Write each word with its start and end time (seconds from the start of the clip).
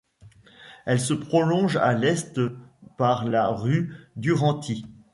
Elle 0.87 0.99
se 0.99 1.13
prolonge 1.13 1.75
à 1.77 1.93
l'est 1.93 2.39
par 2.97 3.23
la 3.27 3.49
rue 3.49 3.93
Duranti. 4.15 4.83